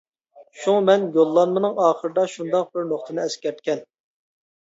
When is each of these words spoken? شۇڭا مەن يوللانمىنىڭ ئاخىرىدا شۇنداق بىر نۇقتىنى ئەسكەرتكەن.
شۇڭا 0.59 0.77
مەن 0.85 1.03
يوللانمىنىڭ 1.17 1.77
ئاخىرىدا 1.83 2.23
شۇنداق 2.37 2.71
بىر 2.79 2.87
نۇقتىنى 2.95 3.23
ئەسكەرتكەن. 3.25 3.85